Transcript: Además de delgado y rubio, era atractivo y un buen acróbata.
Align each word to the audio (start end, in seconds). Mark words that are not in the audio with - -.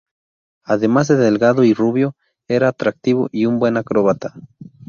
Además 0.63 1.07
de 1.09 1.15
delgado 1.15 1.63
y 1.63 1.75
rubio, 1.75 2.15
era 2.47 2.69
atractivo 2.69 3.29
y 3.31 3.45
un 3.45 3.59
buen 3.59 3.77
acróbata. 3.77 4.33